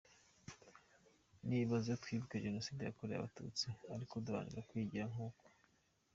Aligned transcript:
Nibaze 1.47 1.91
twibuke 2.01 2.43
Jenoside 2.45 2.81
yakorewe 2.83 3.17
Abatutsi 3.19 3.67
ariko 3.93 4.13
duharanire 4.23 4.61
kwigira 4.69 5.05
nkuko. 5.11 5.43